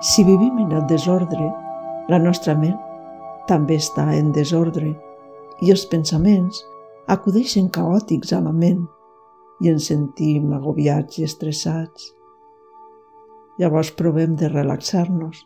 Si 0.00 0.22
vivim 0.22 0.58
en 0.58 0.72
el 0.72 0.86
desordre, 0.86 1.48
la 2.06 2.18
nostra 2.22 2.54
ment 2.54 2.76
també 3.50 3.80
està 3.82 4.04
en 4.14 4.28
desordre 4.30 4.92
i 5.58 5.72
els 5.74 5.82
pensaments 5.90 6.60
acudeixen 7.10 7.66
caòtics 7.74 8.30
a 8.36 8.38
la 8.44 8.52
ment 8.54 8.84
i 9.58 9.72
ens 9.72 9.88
sentim 9.90 10.52
agobiats 10.54 11.18
i 11.18 11.26
estressats. 11.26 12.12
Llavors 13.58 13.90
provem 13.98 14.36
de 14.38 14.52
relaxar-nos, 14.52 15.40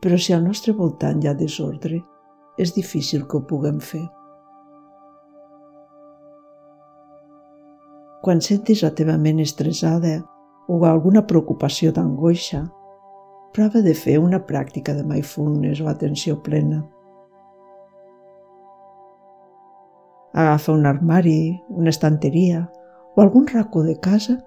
però 0.00 0.16
si 0.16 0.32
al 0.32 0.46
nostre 0.46 0.72
voltant 0.72 1.20
hi 1.20 1.28
ha 1.28 1.36
desordre, 1.36 2.00
és 2.56 2.72
difícil 2.72 3.28
que 3.28 3.36
ho 3.36 3.44
puguem 3.44 3.84
fer. 3.84 4.06
Quan 8.24 8.40
sentis 8.40 8.80
la 8.82 8.94
teva 8.96 9.20
ment 9.20 9.44
estressada 9.44 10.22
o 10.72 10.80
alguna 10.88 11.26
preocupació 11.28 11.92
d'angoixa, 11.92 12.64
prova 13.52 13.82
de 13.82 13.94
fer 13.94 14.18
una 14.20 14.40
pràctica 14.46 14.94
de 14.94 15.04
mindfulness 15.06 15.80
o 15.80 15.88
atenció 15.88 16.38
plena. 16.42 16.82
Agafa 20.38 20.72
un 20.72 20.86
armari, 20.86 21.58
una 21.68 21.90
estanteria 21.90 22.68
o 23.16 23.22
algun 23.22 23.46
racó 23.48 23.82
de 23.82 23.96
casa 23.98 24.38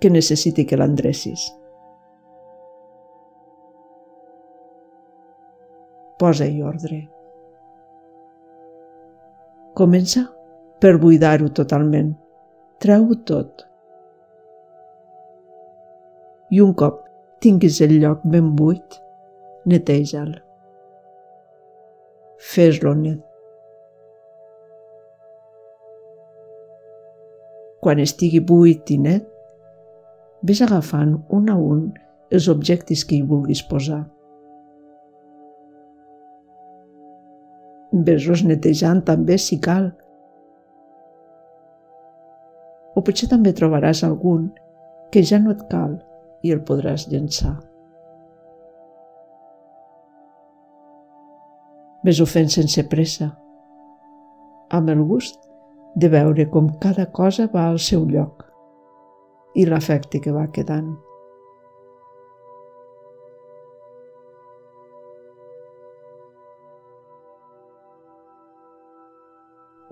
que 0.00 0.10
necessiti 0.10 0.64
que 0.66 0.78
l'endrecis. 0.78 1.50
Posa-hi 6.18 6.62
ordre. 6.62 7.02
Comença 9.74 10.24
per 10.80 10.96
buidar-ho 11.02 11.50
totalment. 11.50 12.12
Treu-ho 12.82 13.16
tot. 13.28 13.66
I 16.52 16.60
un 16.60 16.74
cop 16.76 17.02
tinguis 17.42 17.80
el 17.84 17.98
lloc 18.02 18.22
ben 18.24 18.52
buit, 18.58 19.00
neteja'l. 19.66 20.32
Fes-lo 22.52 22.94
net. 22.98 23.20
Quan 27.82 27.98
estigui 28.02 28.40
buit 28.46 28.90
i 28.94 28.98
net, 29.02 29.26
Ves 30.42 30.60
agafant 30.64 31.12
un 31.30 31.50
a 31.52 31.54
un 31.54 31.82
els 32.34 32.48
objectes 32.50 33.04
que 33.06 33.14
hi 33.14 33.22
vulguis 33.32 33.60
posar. 33.70 34.00
Ves-los 38.08 38.42
netejant 38.48 39.04
també 39.06 39.36
si 39.38 39.60
cal. 39.62 39.92
O 42.98 43.04
potser 43.06 43.28
també 43.30 43.52
trobaràs 43.54 44.02
algun 44.08 44.48
que 45.14 45.22
ja 45.30 45.38
no 45.44 45.54
et 45.54 45.62
cal 45.70 45.94
i 46.42 46.52
el 46.54 46.62
podràs 46.66 47.06
llençar. 47.10 47.54
Ves-ho 52.02 52.26
fent 52.26 52.50
sense 52.50 52.82
pressa, 52.90 53.28
amb 54.74 54.90
el 54.90 55.04
gust 55.06 55.38
de 55.94 56.08
veure 56.10 56.48
com 56.50 56.72
cada 56.82 57.06
cosa 57.14 57.46
va 57.52 57.68
al 57.70 57.78
seu 57.78 58.04
lloc 58.08 58.42
i 59.54 59.66
l'efecte 59.68 60.18
que 60.24 60.32
va 60.34 60.48
quedant. 60.50 60.92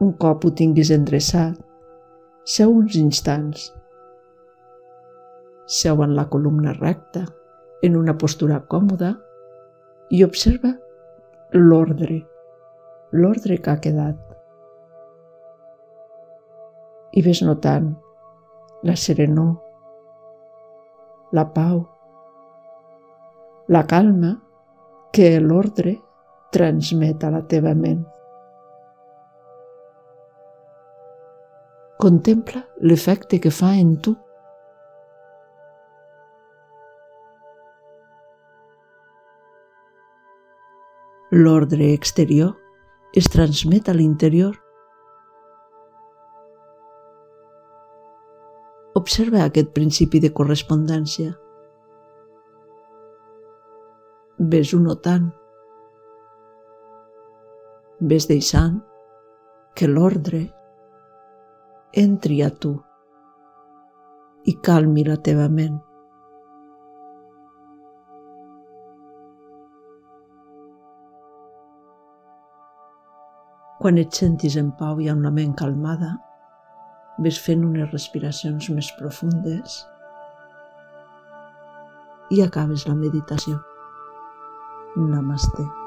Un 0.01 0.15
cop 0.17 0.47
ho 0.49 0.51
tinguis 0.57 0.91
endreçat, 0.95 1.59
seu 2.49 2.73
uns 2.73 2.97
instants. 2.97 3.69
Seu 5.71 6.03
en 6.03 6.17
la 6.17 6.27
columna 6.29 6.73
recta, 6.75 7.23
en 7.83 7.97
una 7.97 8.17
postura 8.19 8.59
còmoda 8.67 9.13
i 10.11 10.25
observa 10.27 10.73
l'ordre, 11.55 12.17
l'ordre 13.13 13.59
que 13.63 13.71
ha 13.71 13.79
quedat. 13.85 14.19
I 17.15 17.23
ves 17.23 17.43
notant 17.47 17.93
la 18.83 18.97
serenor, 18.99 19.53
la 21.39 21.45
pau, 21.55 21.85
la 23.71 23.85
calma 23.87 24.33
que 25.15 25.37
l'ordre 25.39 25.95
transmet 26.51 27.23
a 27.23 27.31
la 27.31 27.45
teva 27.47 27.77
ment. 27.79 28.03
Contempla 32.01 32.65
l'efecte 32.83 33.39
que 33.39 33.55
fa 33.55 33.77
en 33.79 33.95
tu. 34.03 34.17
L'ordre 41.33 41.93
exterior 41.95 42.57
es 43.15 43.29
transmet 43.31 43.89
a 43.89 43.93
l'interior 43.95 44.57
Observa 48.99 49.45
aquest 49.45 49.69
principi 49.77 50.19
de 50.25 50.33
correspondència. 50.35 51.31
Ves-ho 54.55 54.81
notant. 54.83 55.29
Ves 58.13 58.27
deixant 58.27 58.81
que 59.79 59.87
l'ordre 59.87 60.41
entri 62.05 62.41
a 62.43 62.51
tu 62.51 62.73
i 64.51 64.57
calmi 64.67 65.07
la 65.07 65.21
teva 65.31 65.47
ment. 65.61 65.79
Quan 73.81 73.97
et 73.97 74.13
sentis 74.13 74.59
en 74.61 74.75
pau 74.77 74.99
i 75.01 75.09
amb 75.09 75.25
la 75.25 75.31
ment 75.33 75.55
calmada, 75.57 76.11
ves 77.25 77.41
fent 77.41 77.65
unes 77.65 77.89
respiracions 77.95 78.69
més 78.77 78.93
profundes 79.01 79.81
i 82.37 82.45
acabes 82.45 82.85
la 82.91 83.01
meditació. 83.01 83.57
Namaste. 85.01 85.80